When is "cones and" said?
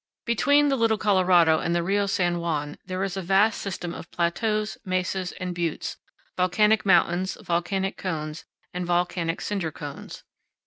7.97-8.83